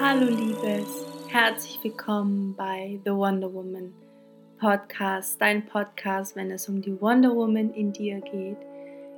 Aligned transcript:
Hallo 0.00 0.26
Liebes, 0.26 1.06
herzlich 1.28 1.78
willkommen 1.84 2.52
bei 2.56 2.98
The 3.04 3.12
Wonder 3.12 3.54
Woman 3.54 3.92
Podcast, 4.58 5.40
dein 5.40 5.64
Podcast, 5.66 6.34
wenn 6.34 6.50
es 6.50 6.68
um 6.68 6.82
die 6.82 7.00
Wonder 7.00 7.36
Woman 7.36 7.72
in 7.74 7.92
dir 7.92 8.20
geht. 8.20 8.56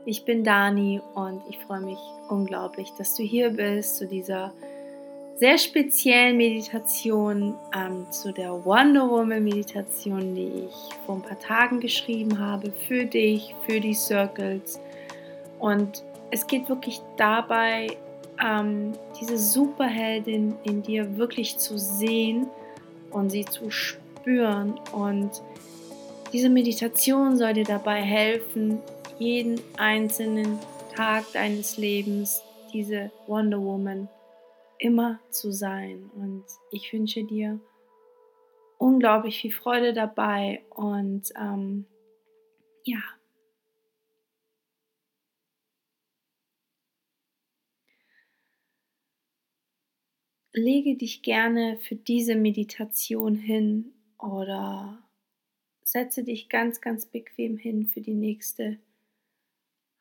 Ich 0.04 0.26
bin 0.26 0.44
Dani 0.44 1.00
und 1.14 1.40
ich 1.48 1.58
freue 1.60 1.80
mich 1.80 1.98
unglaublich, 2.28 2.90
dass 2.99 3.14
du 3.14 3.22
hier 3.22 3.49
bist 3.49 3.96
zu 3.96 4.06
dieser 4.06 4.53
sehr 5.37 5.56
speziellen 5.56 6.37
Meditation, 6.37 7.54
ähm, 7.74 8.04
zu 8.10 8.32
der 8.32 8.67
Wonder 8.67 9.08
Woman 9.08 9.42
Meditation, 9.44 10.35
die 10.35 10.67
ich 10.67 10.94
vor 11.06 11.14
ein 11.14 11.22
paar 11.22 11.38
Tagen 11.38 11.80
geschrieben 11.80 12.38
habe 12.38 12.71
für 12.87 13.06
dich, 13.06 13.54
für 13.67 13.80
die 13.80 13.94
Circles. 13.94 14.78
Und 15.58 16.05
es 16.30 16.46
geht 16.46 16.69
wirklich 16.69 17.01
dabei 17.16 17.96
ähm, 18.45 18.92
diese 19.20 19.38
Superheldin 19.38 20.54
in 20.64 20.82
dir 20.82 21.16
wirklich 21.16 21.58
zu 21.58 21.78
sehen 21.78 22.46
und 23.10 23.30
sie 23.30 23.44
zu 23.44 23.70
spüren. 23.70 24.78
Und 24.92 25.30
diese 26.32 26.48
Meditation 26.48 27.36
soll 27.36 27.54
dir 27.54 27.64
dabei 27.64 28.02
helfen, 28.02 28.80
jeden 29.18 29.60
einzelnen 29.76 30.58
Tag 30.95 31.24
deines 31.32 31.76
Lebens 31.76 32.42
diese 32.72 33.10
Wonder 33.26 33.60
Woman 33.60 34.08
immer 34.78 35.20
zu 35.30 35.52
sein. 35.52 36.10
Und 36.14 36.45
ich 36.70 36.92
wünsche 36.92 37.24
dir 37.24 37.60
unglaublich 38.78 39.40
viel 39.40 39.52
Freude 39.52 39.92
dabei 39.92 40.62
und 40.70 41.24
ähm, 41.38 41.84
ja, 42.84 43.00
lege 50.52 50.96
dich 50.96 51.23
gerne 51.23 51.79
für 51.79 51.96
diese 51.96 52.37
Meditation 52.37 53.37
hin 53.37 53.93
oder 54.18 55.02
setze 55.82 56.24
dich 56.24 56.48
ganz, 56.48 56.80
ganz 56.80 57.06
bequem 57.06 57.56
hin 57.56 57.87
für 57.87 58.01
die 58.01 58.15
nächste 58.15 58.78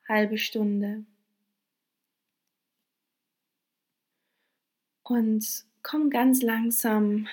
halbe 0.08 0.38
Stunde. 0.38 1.04
Und 5.02 5.64
komm 5.82 6.10
ganz 6.10 6.42
langsam 6.42 7.26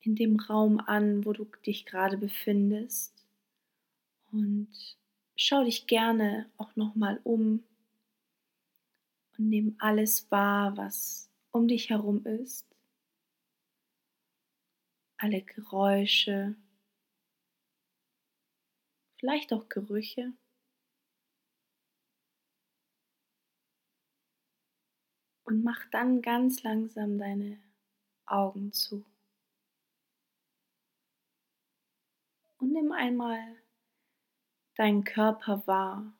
in 0.00 0.14
dem 0.14 0.38
Raum 0.38 0.78
an, 0.78 1.24
wo 1.24 1.32
du 1.32 1.46
dich 1.64 1.86
gerade 1.86 2.18
befindest. 2.18 3.12
Und 4.30 4.68
schau 5.34 5.64
dich 5.64 5.86
gerne 5.86 6.50
auch 6.58 6.76
nochmal 6.76 7.20
um 7.24 7.64
und 9.38 9.48
nimm 9.48 9.76
alles 9.78 10.30
wahr, 10.30 10.76
was 10.76 11.25
um 11.56 11.68
dich 11.68 11.90
herum 11.90 12.24
ist, 12.26 12.66
alle 15.16 15.42
Geräusche, 15.42 16.54
vielleicht 19.16 19.52
auch 19.52 19.68
Gerüche. 19.68 20.32
Und 25.44 25.62
mach 25.62 25.88
dann 25.90 26.22
ganz 26.22 26.62
langsam 26.62 27.18
deine 27.18 27.58
Augen 28.26 28.72
zu. 28.72 29.04
Und 32.58 32.72
nimm 32.72 32.92
einmal 32.92 33.56
deinen 34.74 35.04
Körper 35.04 35.66
wahr, 35.66 36.12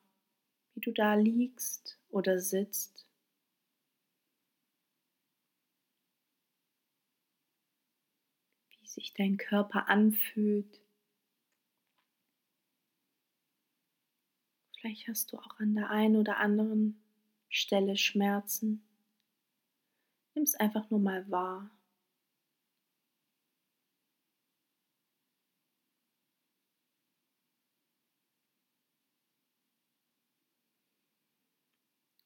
wie 0.73 0.81
du 0.81 0.91
da 0.91 1.15
liegst 1.15 1.99
oder 2.09 2.39
sitzt. 2.39 3.06
Sich 8.97 9.13
dein 9.13 9.37
Körper 9.37 9.89
anfühlt. 9.89 10.81
Vielleicht 14.73 15.07
hast 15.07 15.31
du 15.31 15.37
auch 15.37 15.59
an 15.59 15.75
der 15.75 15.91
einen 15.91 16.15
oder 16.15 16.37
anderen 16.37 16.99
Stelle 17.47 17.95
Schmerzen. 17.95 18.81
Nimm 20.33 20.43
es 20.43 20.55
einfach 20.55 20.89
nur 20.89 20.99
mal 20.99 21.29
wahr. 21.29 21.69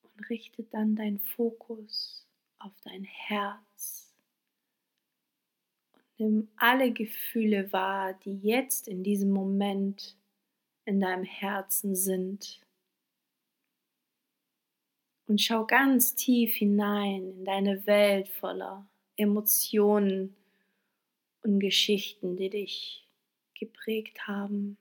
Und 0.03 0.29
richte 0.29 0.63
dann 0.63 0.95
deinen 0.95 1.19
Fokus 1.19 2.25
auf 2.59 2.73
dein 2.85 3.03
Herz. 3.03 3.70
Nimm 6.21 6.49
alle 6.55 6.91
Gefühle 6.93 7.73
wahr, 7.73 8.13
die 8.13 8.37
jetzt 8.37 8.87
in 8.87 9.01
diesem 9.01 9.31
Moment 9.31 10.15
in 10.85 10.99
deinem 10.99 11.23
Herzen 11.23 11.95
sind. 11.95 12.61
Und 15.25 15.41
schau 15.41 15.65
ganz 15.65 16.13
tief 16.13 16.53
hinein 16.53 17.31
in 17.31 17.43
deine 17.43 17.87
Welt 17.87 18.27
voller 18.27 18.87
Emotionen 19.15 20.35
und 21.41 21.59
Geschichten, 21.59 22.37
die 22.37 22.51
dich 22.51 23.09
geprägt 23.59 24.27
haben. 24.27 24.77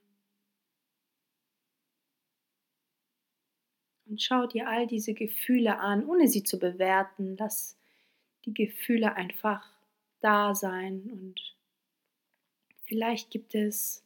Und 4.05 4.21
schau 4.21 4.47
dir 4.47 4.69
all 4.69 4.87
diese 4.87 5.15
Gefühle 5.15 5.79
an, 5.79 6.05
ohne 6.05 6.29
sie 6.29 6.45
zu 6.45 6.59
bewerten. 6.59 7.39
Lass 7.39 7.79
die 8.45 8.53
Gefühle 8.53 9.15
einfach 9.15 9.80
da 10.21 10.55
sein 10.55 11.11
und 11.11 11.57
vielleicht 12.85 13.31
gibt 13.31 13.55
es 13.55 14.05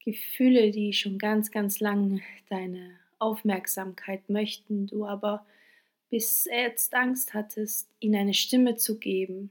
Gefühle, 0.00 0.70
die 0.70 0.92
schon 0.92 1.18
ganz, 1.18 1.50
ganz 1.50 1.80
lang 1.80 2.22
deine 2.48 2.98
Aufmerksamkeit 3.18 4.28
möchten, 4.28 4.86
du 4.86 5.04
aber 5.04 5.44
bis 6.08 6.46
jetzt 6.46 6.94
Angst 6.94 7.34
hattest, 7.34 7.90
ihnen 8.00 8.16
eine 8.16 8.34
Stimme 8.34 8.76
zu 8.76 8.98
geben. 8.98 9.50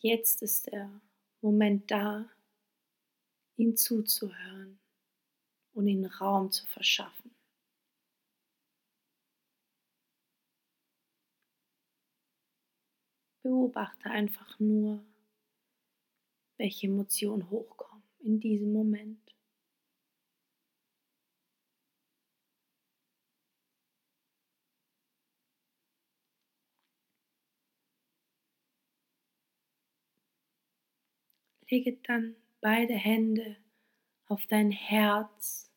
Jetzt 0.00 0.42
ist 0.42 0.66
der 0.66 0.90
Moment 1.40 1.90
da, 1.90 2.28
ihm 3.56 3.76
zuzuhören 3.76 4.78
und 5.72 5.86
ihnen 5.86 6.06
Raum 6.06 6.50
zu 6.50 6.66
verschaffen. 6.66 7.33
Beobachte 13.44 14.10
einfach 14.10 14.58
nur, 14.58 15.04
welche 16.56 16.86
Emotionen 16.86 17.50
hochkommen 17.50 18.02
in 18.20 18.40
diesem 18.40 18.72
Moment. 18.72 19.20
Lege 31.68 31.98
dann 32.02 32.34
beide 32.62 32.94
Hände 32.94 33.58
auf 34.26 34.46
dein 34.46 34.70
Herz 34.70 35.70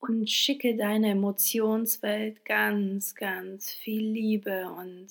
und 0.00 0.28
schicke 0.28 0.76
deine 0.76 1.10
Emotionswelt 1.10 2.44
ganz, 2.44 3.14
ganz 3.14 3.70
viel 3.70 4.10
Liebe 4.10 4.68
und 4.70 5.08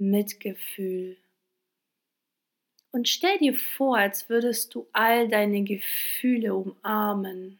Mitgefühl. 0.00 1.16
Und 2.92 3.08
stell 3.08 3.38
dir 3.38 3.54
vor, 3.54 3.96
als 3.98 4.28
würdest 4.28 4.74
du 4.74 4.86
all 4.92 5.28
deine 5.28 5.62
Gefühle 5.64 6.54
umarmen 6.54 7.58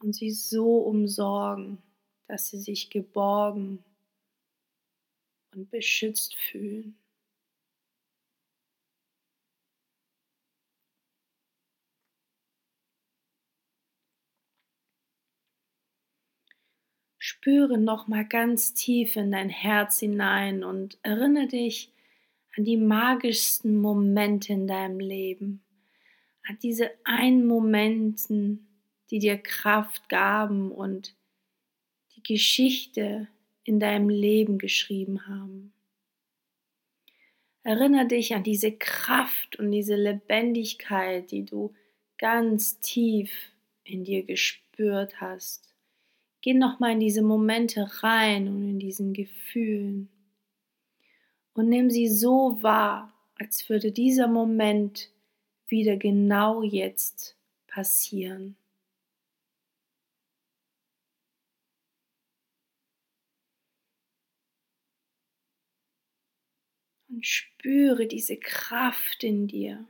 und 0.00 0.14
sie 0.14 0.30
so 0.30 0.78
umsorgen, 0.78 1.78
dass 2.26 2.48
sie 2.48 2.58
sich 2.58 2.90
geborgen 2.90 3.82
und 5.54 5.70
beschützt 5.70 6.36
fühlen. 6.36 6.96
Spüre 17.42 17.76
noch 17.76 18.06
mal 18.06 18.24
ganz 18.24 18.72
tief 18.72 19.16
in 19.16 19.32
dein 19.32 19.48
Herz 19.48 19.98
hinein 19.98 20.62
und 20.62 20.96
erinnere 21.02 21.48
dich 21.48 21.90
an 22.56 22.62
die 22.62 22.76
magischsten 22.76 23.80
Momente 23.80 24.52
in 24.52 24.68
deinem 24.68 25.00
Leben, 25.00 25.60
an 26.46 26.56
diese 26.62 26.92
einen 27.02 27.44
Momenten, 27.44 28.68
die 29.10 29.18
dir 29.18 29.38
Kraft 29.38 30.08
gaben 30.08 30.70
und 30.70 31.16
die 32.14 32.22
Geschichte 32.22 33.26
in 33.64 33.80
deinem 33.80 34.08
Leben 34.08 34.58
geschrieben 34.58 35.26
haben. 35.26 35.72
Erinnere 37.64 38.06
dich 38.06 38.36
an 38.36 38.44
diese 38.44 38.70
Kraft 38.70 39.56
und 39.56 39.72
diese 39.72 39.96
Lebendigkeit, 39.96 41.32
die 41.32 41.44
du 41.44 41.74
ganz 42.18 42.78
tief 42.78 43.32
in 43.82 44.04
dir 44.04 44.22
gespürt 44.22 45.20
hast. 45.20 45.71
Geh 46.42 46.52
nochmal 46.52 46.92
in 46.92 47.00
diese 47.00 47.22
Momente 47.22 47.88
rein 48.02 48.46
und 48.48 48.68
in 48.68 48.78
diesen 48.78 49.14
Gefühlen 49.14 50.10
und 51.54 51.68
nimm 51.68 51.90
sie 51.90 52.08
so 52.08 52.62
wahr, 52.62 53.12
als 53.38 53.68
würde 53.68 53.90
dieser 53.92 54.28
Moment 54.28 55.10
wieder 55.68 55.96
genau 55.96 56.62
jetzt 56.62 57.36
passieren. 57.66 58.56
Und 67.08 67.24
spüre 67.24 68.08
diese 68.08 68.36
Kraft 68.36 69.22
in 69.22 69.46
dir. 69.46 69.86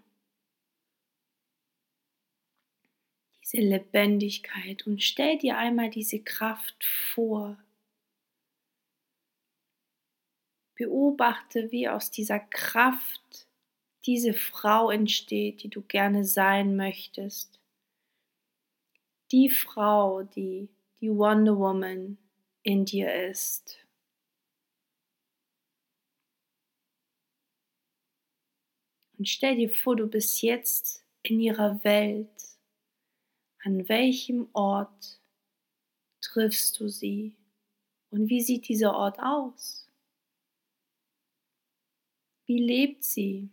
Diese 3.52 3.64
Lebendigkeit 3.64 4.86
und 4.86 5.02
stell 5.02 5.38
dir 5.38 5.58
einmal 5.58 5.90
diese 5.90 6.20
Kraft 6.20 6.84
vor. 6.84 7.58
Beobachte, 10.74 11.70
wie 11.70 11.88
aus 11.88 12.10
dieser 12.10 12.40
Kraft 12.40 13.46
diese 14.06 14.32
Frau 14.32 14.90
entsteht, 14.90 15.62
die 15.62 15.68
du 15.68 15.82
gerne 15.82 16.24
sein 16.24 16.76
möchtest. 16.76 17.60
Die 19.30 19.50
Frau, 19.50 20.22
die 20.22 20.68
die 21.00 21.10
Wonder 21.10 21.58
Woman 21.58 22.16
in 22.62 22.84
dir 22.84 23.12
ist. 23.12 23.78
Und 29.18 29.28
stell 29.28 29.56
dir 29.56 29.70
vor, 29.70 29.96
du 29.96 30.06
bist 30.06 30.42
jetzt 30.42 31.04
in 31.22 31.38
ihrer 31.38 31.84
Welt. 31.84 32.51
An 33.64 33.88
welchem 33.88 34.48
Ort 34.54 35.20
triffst 36.20 36.80
du 36.80 36.88
sie? 36.88 37.36
Und 38.10 38.28
wie 38.28 38.42
sieht 38.42 38.68
dieser 38.68 38.94
Ort 38.96 39.20
aus? 39.20 39.88
Wie 42.46 42.58
lebt 42.58 43.04
sie? 43.04 43.50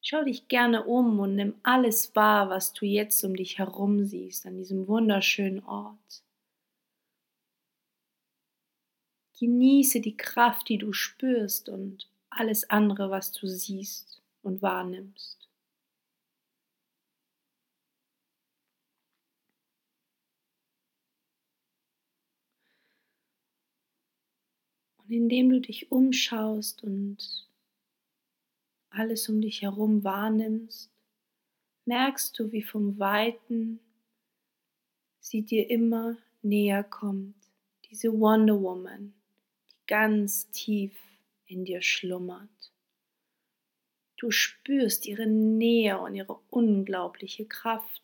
Schau 0.00 0.24
dich 0.24 0.48
gerne 0.48 0.84
um 0.84 1.18
und 1.20 1.34
nimm 1.34 1.56
alles 1.62 2.16
wahr, 2.16 2.48
was 2.48 2.72
du 2.72 2.86
jetzt 2.86 3.22
um 3.22 3.36
dich 3.36 3.58
herum 3.58 4.06
siehst, 4.06 4.46
an 4.46 4.56
diesem 4.56 4.88
wunderschönen 4.88 5.62
Ort. 5.64 6.22
Genieße 9.38 10.00
die 10.00 10.16
Kraft, 10.16 10.70
die 10.70 10.78
du 10.78 10.94
spürst 10.94 11.68
und 11.68 12.08
alles 12.30 12.70
andere, 12.70 13.10
was 13.10 13.32
du 13.32 13.46
siehst 13.46 14.22
und 14.42 14.62
wahrnimmst. 14.62 15.45
Und 25.06 25.12
indem 25.12 25.50
du 25.50 25.60
dich 25.60 25.92
umschaust 25.92 26.82
und 26.82 27.46
alles 28.90 29.28
um 29.28 29.40
dich 29.40 29.62
herum 29.62 30.02
wahrnimmst, 30.02 30.90
merkst 31.84 32.36
du, 32.36 32.50
wie 32.50 32.62
vom 32.62 32.98
Weiten 32.98 33.78
sie 35.20 35.42
dir 35.42 35.70
immer 35.70 36.16
näher 36.42 36.82
kommt. 36.82 37.36
Diese 37.88 38.18
Wonder 38.18 38.60
Woman, 38.60 39.14
die 39.70 39.86
ganz 39.86 40.50
tief 40.50 40.98
in 41.46 41.64
dir 41.64 41.82
schlummert. 41.82 42.72
Du 44.16 44.32
spürst 44.32 45.06
ihre 45.06 45.26
Nähe 45.28 46.00
und 46.00 46.16
ihre 46.16 46.40
unglaubliche 46.50 47.46
Kraft. 47.46 48.02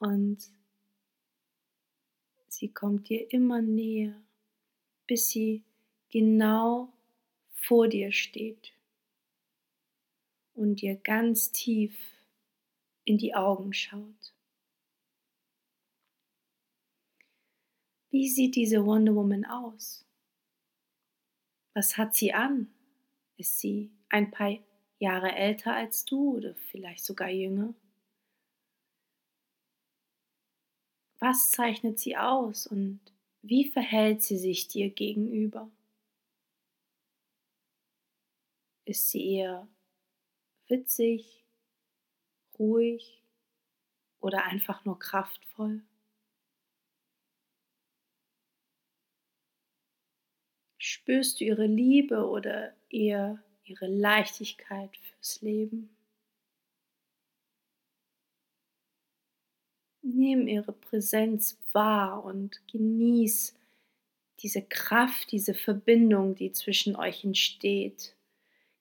Und 0.00 0.38
sie 2.48 2.72
kommt 2.72 3.08
dir 3.08 3.30
immer 3.32 3.62
näher, 3.62 4.20
bis 5.10 5.28
sie 5.30 5.64
genau 6.08 6.92
vor 7.52 7.88
dir 7.88 8.12
steht 8.12 8.72
und 10.54 10.82
dir 10.82 10.94
ganz 10.94 11.50
tief 11.50 11.98
in 13.02 13.18
die 13.18 13.34
Augen 13.34 13.72
schaut. 13.72 14.32
Wie 18.10 18.28
sieht 18.28 18.54
diese 18.54 18.86
Wonder 18.86 19.16
Woman 19.16 19.44
aus? 19.44 20.06
Was 21.74 21.98
hat 21.98 22.14
sie 22.14 22.32
an? 22.32 22.72
Ist 23.36 23.58
sie 23.58 23.90
ein 24.10 24.30
paar 24.30 24.56
Jahre 25.00 25.32
älter 25.32 25.74
als 25.74 26.04
du 26.04 26.36
oder 26.36 26.54
vielleicht 26.54 27.04
sogar 27.04 27.30
jünger? 27.30 27.74
Was 31.18 31.50
zeichnet 31.50 31.98
sie 31.98 32.16
aus 32.16 32.68
und 32.68 33.00
wie 33.42 33.70
verhält 33.70 34.22
sie 34.22 34.38
sich 34.38 34.68
dir 34.68 34.90
gegenüber? 34.90 35.70
Ist 38.84 39.10
sie 39.10 39.36
eher 39.36 39.68
witzig, 40.68 41.44
ruhig 42.58 43.22
oder 44.20 44.44
einfach 44.44 44.84
nur 44.84 44.98
kraftvoll? 44.98 45.82
Spürst 50.78 51.38
du 51.40 51.44
ihre 51.44 51.66
Liebe 51.66 52.26
oder 52.28 52.72
eher 52.88 53.42
ihre 53.64 53.86
Leichtigkeit 53.86 54.96
fürs 54.96 55.42
Leben? 55.42 55.90
Nimm 60.14 60.48
ihre 60.48 60.72
Präsenz 60.72 61.58
wahr 61.72 62.24
und 62.24 62.60
genieß 62.70 63.54
diese 64.40 64.62
Kraft, 64.62 65.32
diese 65.32 65.54
Verbindung, 65.54 66.34
die 66.34 66.52
zwischen 66.52 66.96
euch 66.96 67.24
entsteht. 67.24 68.16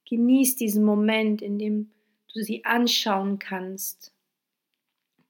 Genieß 0.06 0.56
diesen 0.56 0.84
Moment, 0.84 1.42
in 1.42 1.60
dem 1.60 1.92
du 2.34 2.42
sie 2.42 2.66
anschauen 2.66 3.40
kannst. 3.40 4.14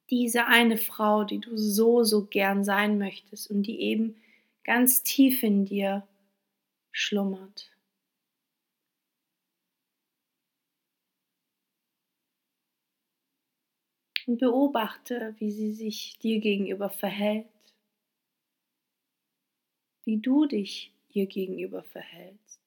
Diese 0.10 0.46
eine 0.46 0.78
Frau, 0.78 1.24
die 1.24 1.40
du 1.40 1.58
so, 1.58 2.04
so 2.04 2.26
gern 2.26 2.64
sein 2.64 2.98
möchtest 2.98 3.50
und 3.50 3.64
die 3.64 3.82
eben 3.82 4.16
ganz 4.64 5.04
tief 5.04 5.44
in 5.44 5.66
dir 5.66 6.08
schlummert. 6.92 7.69
Und 14.30 14.38
beobachte, 14.38 15.34
wie 15.40 15.50
sie 15.50 15.74
sich 15.74 16.20
dir 16.20 16.40
gegenüber 16.40 16.92
verhält, 16.92 17.48
wie 20.06 20.18
du 20.18 20.46
dich 20.46 20.94
ihr 21.10 21.26
gegenüber 21.26 21.82
verhältst. 21.82 22.62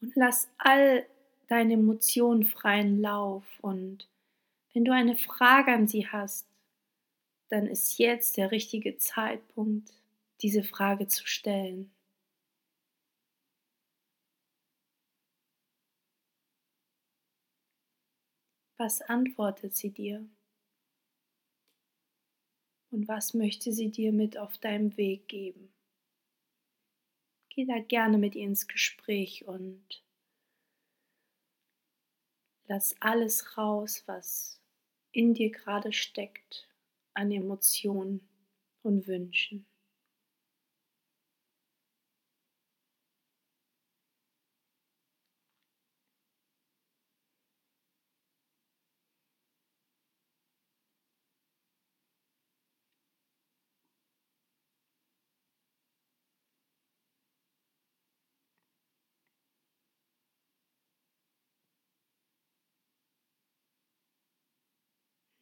Und 0.00 0.14
lass 0.14 0.48
all 0.58 1.04
deine 1.48 1.72
Emotionen 1.72 2.44
freien 2.44 3.00
Lauf. 3.00 3.44
Und 3.62 4.08
wenn 4.72 4.84
du 4.84 4.92
eine 4.92 5.16
Frage 5.16 5.72
an 5.72 5.88
sie 5.88 6.06
hast, 6.06 6.46
dann 7.48 7.66
ist 7.66 7.98
jetzt 7.98 8.36
der 8.36 8.52
richtige 8.52 8.96
Zeitpunkt, 8.96 9.92
diese 10.40 10.62
Frage 10.62 11.08
zu 11.08 11.26
stellen. 11.26 11.90
Was 18.78 19.00
antwortet 19.00 19.74
sie 19.74 19.90
dir? 19.90 20.28
Und 22.90 23.08
was 23.08 23.32
möchte 23.32 23.72
sie 23.72 23.90
dir 23.90 24.12
mit 24.12 24.36
auf 24.36 24.58
deinem 24.58 24.96
Weg 24.96 25.28
geben? 25.28 25.72
Geh 27.48 27.64
da 27.64 27.78
gerne 27.78 28.18
mit 28.18 28.34
ihr 28.34 28.44
ins 28.44 28.68
Gespräch 28.68 29.46
und 29.46 30.04
lass 32.66 32.94
alles 33.00 33.56
raus, 33.56 34.02
was 34.06 34.60
in 35.12 35.32
dir 35.32 35.50
gerade 35.50 35.94
steckt 35.94 36.68
an 37.14 37.32
Emotionen 37.32 38.28
und 38.82 39.06
Wünschen. 39.06 39.66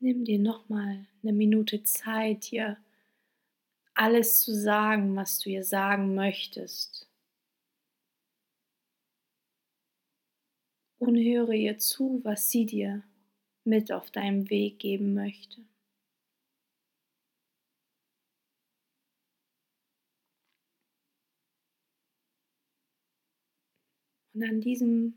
Nimm 0.05 0.27
dir 0.27 0.39
nochmal 0.39 1.07
eine 1.23 1.33
Minute 1.33 1.83
Zeit, 1.83 2.51
dir 2.51 2.77
alles 3.95 4.43
zu 4.43 4.55
sagen, 4.55 5.17
was 5.17 5.39
du 5.39 5.49
ihr 5.49 5.65
sagen 5.65 6.15
möchtest. 6.15 7.09
und 10.99 11.17
höre 11.17 11.53
ihr 11.53 11.79
zu, 11.79 12.21
was 12.23 12.51
sie 12.51 12.67
dir 12.67 13.03
mit 13.65 13.93
auf 13.93 14.11
deinem 14.11 14.51
Weg 14.51 14.79
geben 14.79 15.15
möchte. 15.15 15.65
Und 24.35 24.43
an 24.43 24.61
diesem 24.61 25.15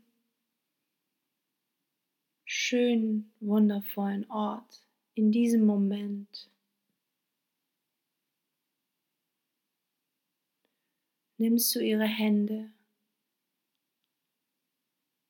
schönen, 2.68 3.32
wundervollen 3.40 4.30
Ort, 4.30 4.82
in 5.14 5.32
diesem 5.32 5.64
Moment, 5.64 6.50
nimmst 11.38 11.74
du 11.74 11.80
ihre 11.80 12.04
Hände, 12.04 12.70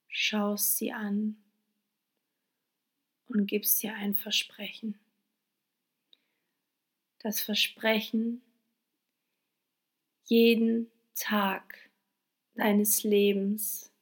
schaust 0.08 0.78
sie 0.78 0.90
an 0.92 1.36
und 3.28 3.46
gibst 3.46 3.84
ihr 3.84 3.94
ein 3.94 4.16
Versprechen. 4.16 4.98
Das 7.20 7.40
Versprechen, 7.40 8.42
jeden 10.24 10.90
Tag 11.14 11.88
deines 12.56 13.04
Lebens 13.04 13.92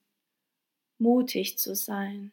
mutig 0.96 1.58
zu 1.58 1.74
sein, 1.74 2.32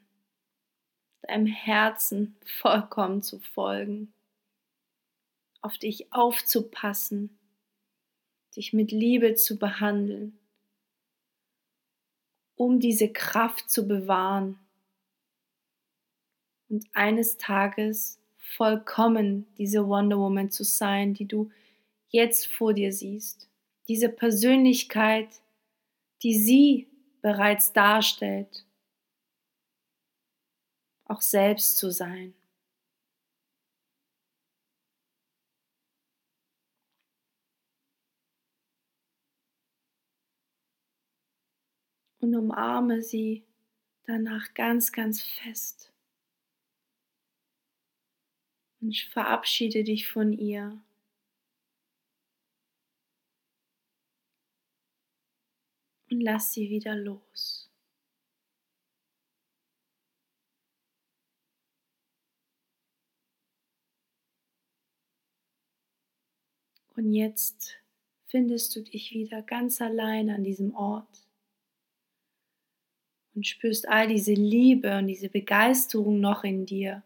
deinem 1.27 1.45
Herzen 1.45 2.35
vollkommen 2.45 3.21
zu 3.21 3.39
folgen, 3.39 4.13
auf 5.61 5.77
dich 5.77 6.11
aufzupassen, 6.13 7.37
dich 8.55 8.73
mit 8.73 8.91
Liebe 8.91 9.35
zu 9.35 9.57
behandeln, 9.57 10.37
um 12.55 12.79
diese 12.79 13.11
Kraft 13.11 13.69
zu 13.69 13.87
bewahren 13.87 14.59
und 16.69 16.85
eines 16.93 17.37
Tages 17.37 18.19
vollkommen 18.37 19.47
diese 19.57 19.87
Wonder 19.87 20.17
Woman 20.17 20.51
zu 20.51 20.63
sein, 20.63 21.13
die 21.13 21.27
du 21.27 21.51
jetzt 22.09 22.47
vor 22.47 22.73
dir 22.73 22.91
siehst. 22.91 23.49
Diese 23.87 24.09
Persönlichkeit, 24.09 25.29
die 26.21 26.37
sie 26.37 26.87
bereits 27.21 27.73
darstellt, 27.73 28.65
auch 31.05 31.21
selbst 31.21 31.77
zu 31.77 31.91
sein. 31.91 32.33
Und 42.19 42.35
umarme 42.35 43.01
sie 43.01 43.43
danach 44.05 44.53
ganz, 44.53 44.91
ganz 44.93 45.21
fest. 45.21 45.91
Und 48.79 48.97
verabschiede 48.97 49.83
dich 49.83 50.07
von 50.07 50.31
ihr. 50.31 50.81
und 56.13 56.21
lass 56.21 56.53
sie 56.53 56.69
wieder 56.69 56.95
los. 56.95 57.62
Und 66.95 67.13
jetzt 67.13 67.77
findest 68.27 68.75
du 68.75 68.81
dich 68.81 69.11
wieder 69.11 69.41
ganz 69.41 69.81
allein 69.81 70.29
an 70.29 70.43
diesem 70.43 70.75
Ort 70.75 71.27
und 73.35 73.47
spürst 73.47 73.87
all 73.87 74.07
diese 74.07 74.33
Liebe 74.33 74.97
und 74.97 75.07
diese 75.07 75.29
Begeisterung 75.29 76.19
noch 76.19 76.43
in 76.43 76.65
dir, 76.65 77.03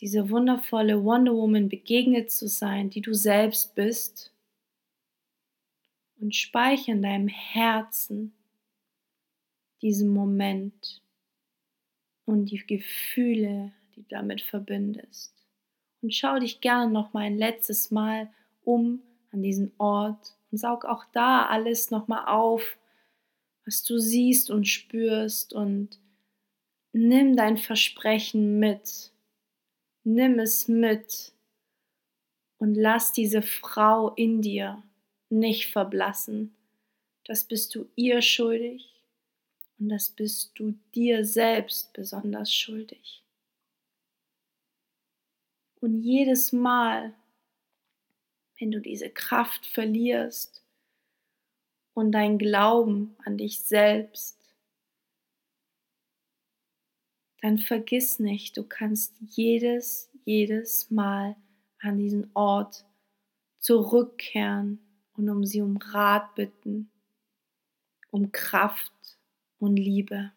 diese 0.00 0.30
wundervolle 0.30 1.02
Wonder 1.02 1.34
Woman 1.34 1.68
begegnet 1.68 2.30
zu 2.30 2.48
sein, 2.48 2.90
die 2.90 3.00
du 3.00 3.14
selbst 3.14 3.74
bist 3.74 4.32
und 6.18 6.34
speichere 6.34 6.92
in 6.92 7.02
deinem 7.02 7.28
Herzen 7.28 8.34
diesen 9.82 10.08
Moment 10.08 11.02
und 12.24 12.46
die 12.46 12.66
Gefühle, 12.66 13.72
die 13.94 14.02
du 14.02 14.08
damit 14.08 14.42
verbindest. 14.42 15.34
Und 16.02 16.14
schau 16.14 16.38
dich 16.38 16.60
gerne 16.60 16.92
noch 16.92 17.12
mal 17.12 17.24
ein 17.24 17.38
letztes 17.38 17.90
Mal 17.90 18.30
um 18.66 19.00
an 19.30 19.42
diesen 19.42 19.72
Ort 19.78 20.36
und 20.50 20.58
saug 20.58 20.84
auch 20.84 21.04
da 21.12 21.46
alles 21.46 21.90
noch 21.90 22.08
mal 22.08 22.26
auf, 22.26 22.76
was 23.64 23.82
du 23.82 23.98
siehst 23.98 24.50
und 24.50 24.66
spürst 24.66 25.52
und 25.52 25.98
nimm 26.92 27.36
dein 27.36 27.56
Versprechen 27.56 28.58
mit. 28.58 29.12
Nimm 30.04 30.38
es 30.38 30.68
mit 30.68 31.32
und 32.58 32.74
lass 32.74 33.12
diese 33.12 33.42
Frau 33.42 34.14
in 34.14 34.40
dir 34.40 34.82
nicht 35.28 35.70
verblassen. 35.70 36.54
Das 37.24 37.44
bist 37.44 37.74
du 37.74 37.88
ihr 37.96 38.22
schuldig 38.22 38.88
und 39.78 39.88
das 39.88 40.10
bist 40.10 40.52
du 40.58 40.74
dir 40.94 41.24
selbst 41.24 41.92
besonders 41.92 42.52
schuldig. 42.52 43.22
Und 45.80 46.00
jedes 46.02 46.52
Mal, 46.52 47.14
wenn 48.58 48.70
du 48.70 48.80
diese 48.80 49.10
Kraft 49.10 49.66
verlierst 49.66 50.64
und 51.94 52.12
dein 52.12 52.38
Glauben 52.38 53.16
an 53.24 53.36
dich 53.36 53.60
selbst, 53.60 54.36
dann 57.42 57.58
vergiss 57.58 58.18
nicht, 58.18 58.56
du 58.56 58.64
kannst 58.64 59.14
jedes, 59.20 60.10
jedes 60.24 60.90
Mal 60.90 61.36
an 61.80 61.98
diesen 61.98 62.30
Ort 62.34 62.84
zurückkehren 63.58 64.80
und 65.14 65.28
um 65.28 65.44
sie 65.44 65.60
um 65.60 65.76
Rat 65.76 66.34
bitten, 66.34 66.90
um 68.10 68.32
Kraft 68.32 68.92
und 69.58 69.76
Liebe. 69.76 70.32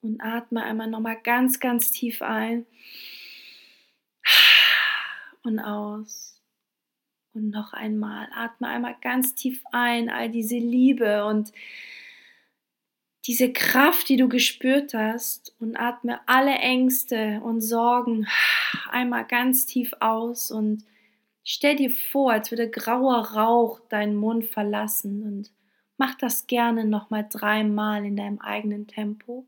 Und 0.00 0.20
atme 0.20 0.64
einmal 0.64 0.88
nochmal 0.88 1.20
ganz, 1.22 1.60
ganz 1.60 1.90
tief 1.90 2.22
ein 2.22 2.66
und 5.44 5.58
aus. 5.58 6.40
Und 7.34 7.50
noch 7.50 7.72
einmal, 7.72 8.28
atme 8.34 8.68
einmal 8.68 8.96
ganz 9.00 9.34
tief 9.34 9.62
ein, 9.72 10.10
all 10.10 10.30
diese 10.30 10.58
Liebe 10.58 11.24
und 11.24 11.52
diese 13.26 13.52
Kraft, 13.52 14.08
die 14.08 14.16
du 14.16 14.28
gespürt 14.28 14.94
hast. 14.94 15.54
Und 15.58 15.76
atme 15.76 16.20
alle 16.26 16.52
Ängste 16.52 17.40
und 17.42 17.60
Sorgen 17.60 18.26
einmal 18.90 19.26
ganz 19.26 19.64
tief 19.64 19.92
aus. 20.00 20.50
Und 20.50 20.84
stell 21.42 21.76
dir 21.76 21.90
vor, 21.90 22.32
als 22.32 22.50
würde 22.50 22.68
grauer 22.68 23.32
Rauch 23.32 23.80
deinen 23.88 24.16
Mund 24.16 24.46
verlassen. 24.46 25.22
Und 25.22 25.52
mach 25.96 26.14
das 26.16 26.46
gerne 26.46 26.84
nochmal 26.84 27.26
dreimal 27.30 28.04
in 28.04 28.16
deinem 28.16 28.40
eigenen 28.40 28.88
Tempo, 28.88 29.46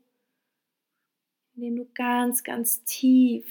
indem 1.53 1.75
du 1.75 1.89
ganz, 1.93 2.43
ganz 2.43 2.83
tief 2.83 3.45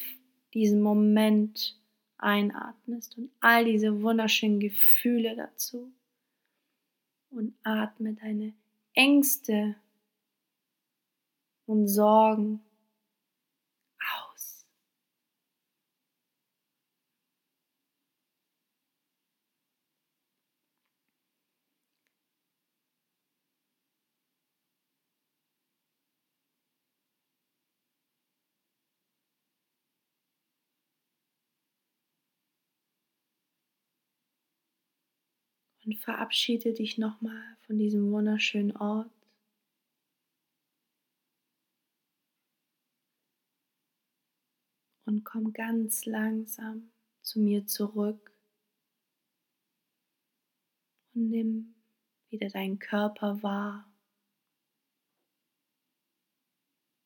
diesen 0.55 0.83
Moment 0.83 1.79
einatmest 2.25 3.19
und 3.19 3.31
all 3.41 3.65
diese 3.65 4.03
wunderschönen 4.03 4.59
Gefühle 4.59 5.37
dazu. 5.37 5.93
Und 7.31 7.55
atme 7.65 8.15
deine 8.15 8.55
Ängste 8.95 9.77
und 11.67 11.89
Sorgen 11.89 12.61
aus. 13.99 14.67
Und 35.85 35.99
verabschiede 35.99 36.73
dich 36.73 36.99
nochmal 36.99 37.57
von 37.67 37.79
diesem 37.79 38.11
wunderschönen 38.11 38.77
Ort. 38.77 39.11
und 45.07 45.25
komm 45.25 45.53
ganz 45.53 46.07
langsam 46.07 46.91
zu 47.23 47.41
mir 47.41 47.67
zurück 47.67 48.33
und 51.15 51.31
nimm 51.31 51.75
wieder 52.31 52.49
deinen 52.49 52.79
Körper 52.79 53.43
wahr. 53.43 53.91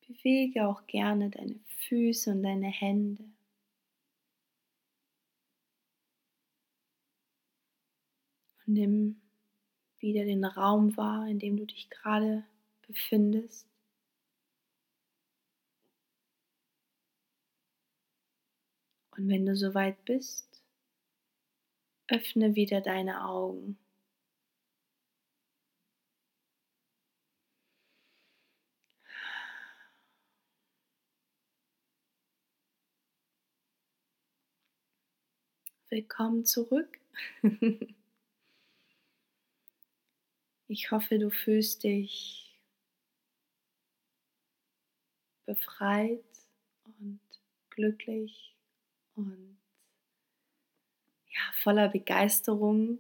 Bewege 0.07 0.67
auch 0.67 0.87
gerne 0.87 1.29
deine 1.29 1.61
Füße 1.67 2.31
und 2.31 2.43
deine 2.43 2.69
Hände. 2.69 3.25
Nimm 8.69 9.21
wieder 9.99 10.25
den 10.25 10.45
Raum 10.45 10.97
wahr, 10.97 11.27
in 11.29 11.39
dem 11.39 11.57
du 11.57 11.67
dich 11.67 11.91
gerade 11.91 12.45
befindest. 12.87 13.67
Und 19.17 19.29
wenn 19.29 19.47
du 19.47 19.57
soweit 19.57 20.05
bist, 20.05 20.63
öffne 22.09 22.55
wieder 22.55 22.81
deine 22.81 23.25
Augen. 23.25 23.79
Willkommen 35.91 36.45
zurück. 36.45 36.99
Ich 40.71 40.91
hoffe, 40.91 41.19
du 41.19 41.31
fühlst 41.31 41.85
dich 41.85 42.55
befreit 45.47 46.23
und 46.85 47.21
glücklich 47.71 48.55
und 49.15 49.57
ja, 51.31 51.41
voller 51.63 51.89
Begeisterung, 51.89 52.99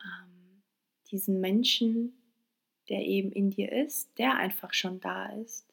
ähm, 0.00 0.62
diesen 1.10 1.40
Menschen, 1.40 2.12
der 2.88 3.00
eben 3.04 3.32
in 3.32 3.50
dir 3.50 3.72
ist, 3.72 4.16
der 4.18 4.36
einfach 4.36 4.72
schon 4.74 5.00
da 5.00 5.26
ist, 5.40 5.66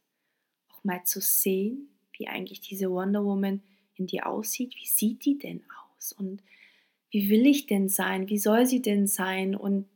auch 0.69 0.83
mal 0.83 1.03
zu 1.03 1.21
sehen, 1.21 1.89
wie 2.13 2.27
eigentlich 2.27 2.61
diese 2.61 2.89
Wonder 2.89 3.23
Woman 3.23 3.61
in 3.93 4.07
dir 4.07 4.25
aussieht. 4.25 4.75
Wie 4.75 4.87
sieht 4.87 5.25
die 5.25 5.37
denn 5.37 5.63
aus? 5.93 6.11
Und 6.11 6.41
wie 7.11 7.29
will 7.29 7.45
ich 7.45 7.67
denn 7.67 7.87
sein? 7.87 8.29
Wie 8.29 8.39
soll 8.39 8.65
sie 8.65 8.81
denn 8.81 9.05
sein? 9.05 9.55
Und 9.55 9.87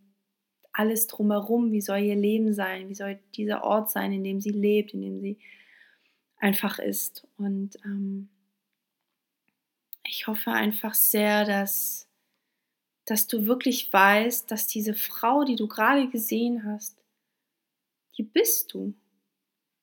alles 0.76 1.08
drumherum, 1.08 1.72
wie 1.72 1.82
soll 1.82 2.00
ihr 2.00 2.16
Leben 2.16 2.54
sein, 2.54 2.90
wie 2.90 2.96
soll 2.96 3.18
dieser 3.36 3.64
Ort 3.64 3.90
sein, 3.90 4.12
in 4.12 4.24
dem 4.24 4.42
sie 4.42 4.52
lebt, 4.52 4.94
in 4.94 5.02
dem 5.02 5.22
sie 5.22 5.38
einfach 6.38 6.80
ist. 6.80 7.26
Und 7.38 7.78
ähm, 7.86 8.30
ich 10.06 10.28
hoffe 10.28 10.52
einfach 10.52 10.94
sehr, 10.94 11.46
dass, 11.46 12.10
dass 13.06 13.28
du 13.28 13.46
wirklich 13.46 13.92
weißt, 13.92 14.52
dass 14.52 14.68
diese 14.68 14.94
Frau, 14.94 15.46
die 15.46 15.56
du 15.56 15.68
gerade 15.68 16.10
gesehen 16.10 16.66
hast, 16.66 17.02
die 18.18 18.24
bist 18.24 18.74
du. 18.74 18.94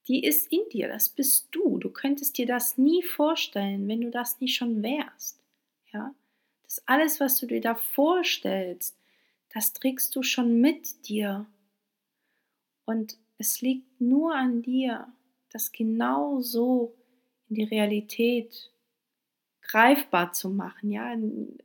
Die 0.08 0.25
ist 0.25 0.52
in 0.52 0.68
dir, 0.72 0.88
das 0.88 1.08
bist 1.08 1.49
du. 1.52 1.78
Du 1.78 1.88
könntest 1.88 2.37
dir 2.37 2.46
das 2.46 2.76
nie 2.76 3.02
vorstellen, 3.02 3.88
wenn 3.88 4.00
du 4.00 4.11
das 4.11 4.40
nicht 4.40 4.56
schon 4.56 4.82
wärst. 4.82 5.40
Ja? 5.92 6.14
Das 6.64 6.82
alles, 6.87 7.18
was 7.20 7.38
du 7.38 7.46
dir 7.46 7.61
da 7.61 7.76
vorstellst, 7.76 8.96
das 9.52 9.73
trägst 9.73 10.14
du 10.16 10.23
schon 10.23 10.61
mit 10.61 11.09
dir. 11.09 11.47
Und 12.85 13.18
es 13.38 13.61
liegt 13.61 14.00
nur 14.00 14.35
an 14.35 14.62
dir, 14.62 15.12
das 15.50 15.73
genau 15.73 16.40
so 16.40 16.94
in 17.49 17.56
die 17.56 17.64
Realität 17.64 18.73
greifbar 19.61 20.32
zu 20.32 20.50
machen, 20.50 20.90
ja, 20.90 21.16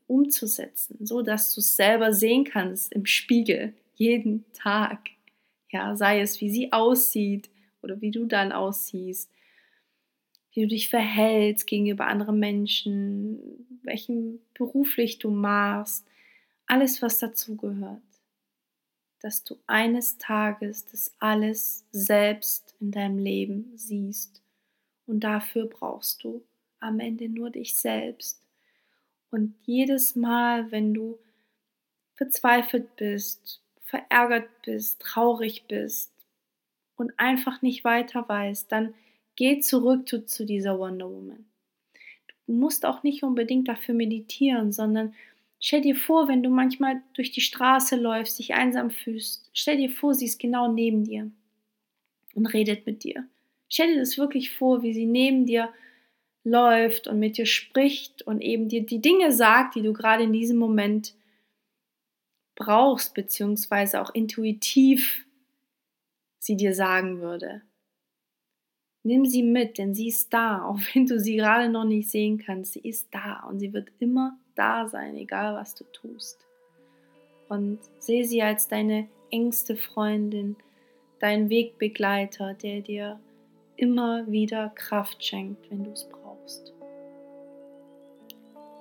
umzusetzen, 0.05 1.05
so 1.05 1.21
dass 1.21 1.53
du 1.53 1.61
es 1.61 1.75
selber 1.75 2.13
sehen 2.13 2.43
kannst 2.43 2.93
im 2.93 3.05
Spiegel 3.05 3.73
jeden 3.95 4.45
Tag. 4.53 5.09
Ja, 5.69 5.95
sei 5.95 6.21
es 6.21 6.39
wie 6.39 6.49
sie 6.49 6.71
aussieht 6.71 7.49
oder 7.81 7.99
wie 8.01 8.11
du 8.11 8.25
dann 8.25 8.51
aussiehst, 8.51 9.31
wie 10.53 10.61
du 10.61 10.67
dich 10.67 10.89
verhältst 10.89 11.67
gegenüber 11.67 12.07
anderen 12.07 12.39
Menschen, 12.39 13.79
welchen 13.83 14.39
beruflich 14.53 15.19
du 15.19 15.29
machst, 15.29 16.07
alles, 16.67 17.01
was 17.01 17.17
dazugehört, 17.19 18.01
dass 19.19 19.43
du 19.43 19.57
eines 19.65 20.17
Tages 20.17 20.85
das 20.85 21.13
alles 21.19 21.85
selbst 21.91 22.75
in 22.79 22.91
deinem 22.91 23.17
Leben 23.17 23.71
siehst. 23.75 24.41
Und 25.05 25.21
dafür 25.21 25.65
brauchst 25.65 26.23
du 26.23 26.43
am 26.79 26.99
Ende 26.99 27.29
nur 27.29 27.49
dich 27.49 27.75
selbst. 27.77 28.41
Und 29.31 29.55
jedes 29.63 30.15
Mal, 30.15 30.71
wenn 30.71 30.93
du 30.93 31.17
verzweifelt 32.13 32.95
bist, 32.95 33.61
verärgert 33.83 34.49
bist, 34.63 34.99
traurig 34.99 35.65
bist 35.67 36.11
und 36.95 37.13
einfach 37.17 37.61
nicht 37.61 37.83
weiter 37.83 38.27
weißt, 38.27 38.71
dann 38.71 38.93
geh 39.35 39.59
zurück 39.59 40.07
zu, 40.07 40.25
zu 40.25 40.45
dieser 40.45 40.77
Wonder 40.77 41.09
Woman. 41.09 41.45
Du 42.45 42.53
musst 42.53 42.85
auch 42.85 43.03
nicht 43.03 43.23
unbedingt 43.23 43.67
dafür 43.67 43.93
meditieren, 43.93 44.71
sondern 44.71 45.13
Stell 45.59 45.81
dir 45.81 45.95
vor, 45.95 46.27
wenn 46.27 46.43
du 46.43 46.49
manchmal 46.49 47.01
durch 47.13 47.31
die 47.31 47.41
Straße 47.41 47.95
läufst, 47.95 48.37
dich 48.37 48.53
einsam 48.53 48.91
fühlst, 48.91 49.49
stell 49.53 49.77
dir 49.77 49.89
vor, 49.89 50.13
sie 50.13 50.25
ist 50.25 50.39
genau 50.39 50.71
neben 50.71 51.03
dir 51.03 51.31
und 52.35 52.45
redet 52.45 52.85
mit 52.85 53.03
dir. 53.03 53.27
Stell 53.69 53.93
dir 53.93 53.99
das 53.99 54.17
wirklich 54.17 54.51
vor, 54.51 54.83
wie 54.83 54.93
sie 54.93 55.05
neben 55.05 55.45
dir 55.45 55.73
läuft 56.43 57.07
und 57.07 57.19
mit 57.19 57.37
dir 57.37 57.45
spricht 57.45 58.21
und 58.21 58.41
eben 58.41 58.69
dir 58.69 58.85
die 58.85 59.01
Dinge 59.01 59.33
sagt, 59.33 59.75
die 59.75 59.81
du 59.81 59.93
gerade 59.93 60.23
in 60.23 60.33
diesem 60.33 60.57
Moment 60.57 61.15
brauchst, 62.55 63.13
beziehungsweise 63.13 64.01
auch 64.01 64.13
intuitiv 64.13 65.25
sie 66.39 66.55
dir 66.55 66.73
sagen 66.73 67.19
würde. 67.19 67.61
Nimm 69.03 69.25
sie 69.25 69.43
mit, 69.43 69.77
denn 69.77 69.93
sie 69.93 70.07
ist 70.07 70.33
da, 70.33 70.61
auch 70.65 70.79
wenn 70.93 71.05
du 71.05 71.19
sie 71.19 71.35
gerade 71.35 71.69
noch 71.69 71.85
nicht 71.85 72.09
sehen 72.09 72.37
kannst. 72.37 72.73
Sie 72.73 72.81
ist 72.81 73.07
da 73.11 73.41
und 73.47 73.59
sie 73.59 73.73
wird 73.73 73.91
immer 73.99 74.39
da 74.57 74.87
sein, 74.87 75.15
egal 75.15 75.55
was 75.55 75.75
du 75.75 75.83
tust. 75.85 76.45
Und 77.49 77.79
sehe 77.99 78.25
sie 78.25 78.41
als 78.41 78.67
deine 78.67 79.07
engste 79.31 79.77
Freundin, 79.77 80.55
dein 81.19 81.49
Wegbegleiter, 81.49 82.53
der 82.55 82.81
dir 82.81 83.19
immer 83.77 84.27
wieder 84.27 84.69
Kraft 84.75 85.23
schenkt, 85.23 85.69
wenn 85.69 85.83
du 85.83 85.91
es 85.91 86.09
brauchst. 86.09 86.73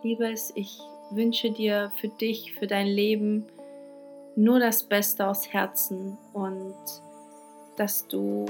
Liebes, 0.03 0.53
ich 0.57 0.79
wünsche 1.11 1.51
dir 1.51 1.93
für 2.01 2.09
dich, 2.09 2.55
für 2.55 2.67
dein 2.67 2.87
Leben 2.87 3.45
nur 4.35 4.59
das 4.59 4.83
Beste 4.83 5.27
aus 5.27 5.53
Herzen 5.53 6.19
und 6.33 6.75
dass 7.77 8.07
du 8.09 8.47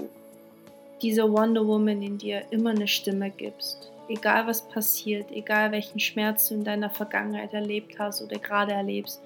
dieser 1.03 1.31
Wonder 1.31 1.67
Woman 1.67 2.03
in 2.03 2.19
dir 2.19 2.43
immer 2.51 2.71
eine 2.71 2.89
Stimme 2.89 3.31
gibst 3.31 3.93
egal 4.09 4.47
was 4.47 4.67
passiert, 4.69 5.31
egal 5.31 5.73
welchen 5.73 6.01
Schmerz 6.01 6.49
du 6.49 6.55
in 6.55 6.65
deiner 6.65 6.91
Vergangenheit 6.91 7.53
erlebt 7.53 7.99
hast 7.99 8.23
oder 8.23 8.39
gerade 8.39 8.73
erlebst, 8.73 9.23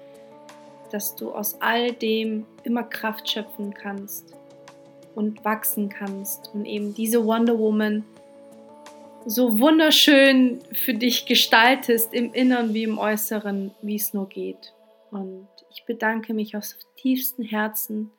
dass 0.91 1.15
du 1.15 1.31
aus 1.31 1.57
all 1.61 1.93
dem 1.93 2.45
immer 2.63 2.83
Kraft 2.83 3.29
schöpfen 3.29 3.73
kannst 3.73 4.35
und 5.15 5.43
wachsen 5.45 5.89
kannst 5.89 6.49
und 6.53 6.65
eben 6.65 6.93
diese 6.93 7.25
Wonder 7.25 7.57
Woman 7.57 8.03
so 9.25 9.59
wunderschön 9.59 10.59
für 10.73 10.93
dich 10.93 11.25
gestaltest 11.25 12.13
im 12.13 12.33
Inneren 12.33 12.73
wie 12.73 12.83
im 12.83 12.97
Äußeren, 12.97 13.71
wie 13.81 13.95
es 13.95 14.13
nur 14.13 14.27
geht. 14.27 14.73
Und 15.11 15.47
ich 15.69 15.85
bedanke 15.85 16.33
mich 16.33 16.55
aus 16.55 16.77
tiefstem 16.95 17.45
Herzen, 17.45 18.11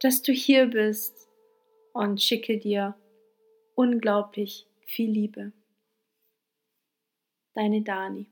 dass 0.00 0.22
du 0.22 0.32
hier 0.32 0.66
bist 0.66 1.28
und 1.92 2.22
schicke 2.22 2.58
dir 2.58 2.94
unglaublich 3.74 4.66
viel 4.86 5.10
Liebe. 5.10 5.52
Deine 7.54 7.82
Dani. 7.82 8.26